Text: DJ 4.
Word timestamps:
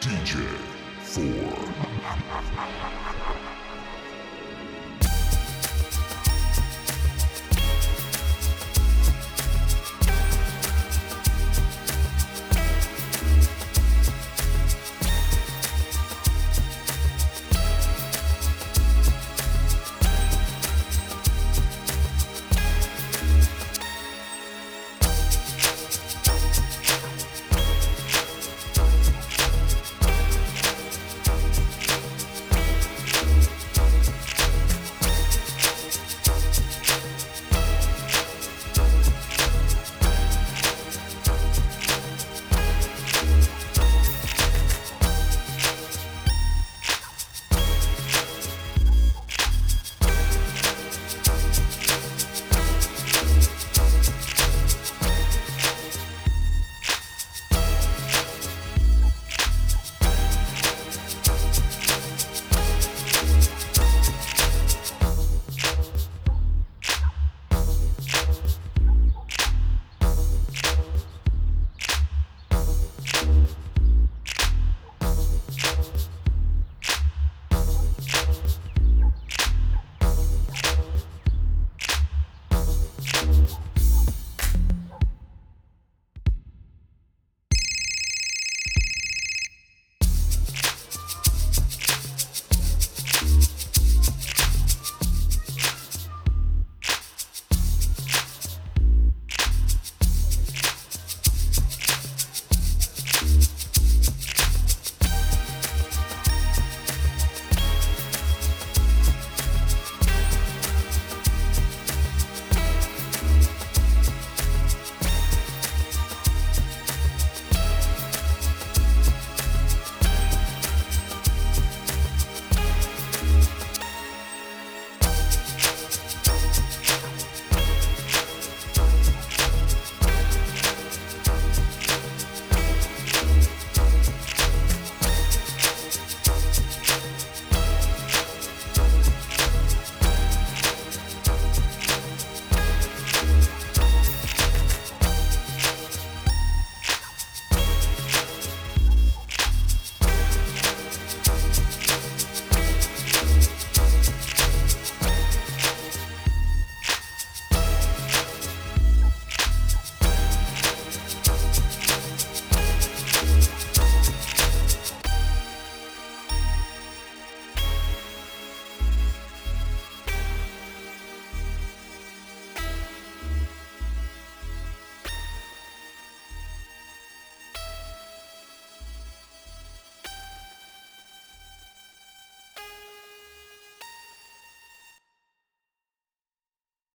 DJ 0.00 0.46
4. 1.02 1.20